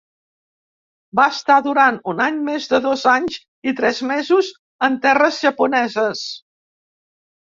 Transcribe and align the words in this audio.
Va 1.19 1.25
restar 1.25 1.57
durant 1.65 1.99
un 2.13 2.21
any 2.27 2.39
més 2.47 2.65
dos 2.85 3.03
anys 3.11 3.37
i 3.71 3.75
tres 3.81 4.01
mesos 4.13 4.49
en 4.87 4.95
terres 5.03 5.37
japoneses. 5.49 6.25